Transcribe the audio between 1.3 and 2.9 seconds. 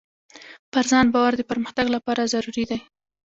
د پرمختګ لپاره ضروري دی.